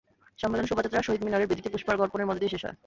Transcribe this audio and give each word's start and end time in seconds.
সম্মেলন 0.41 0.65
শোভাযাত্রা 0.69 1.05
শহীদ 1.07 1.21
মিনারের 1.27 1.49
বেদিতে 1.49 1.69
পুষ্পার্ঘ্য 1.73 2.03
অর্পণের 2.05 2.27
মধ্য 2.29 2.39
দিয়ে 2.41 2.53
শেষ 2.53 2.63
হয়। 2.65 2.77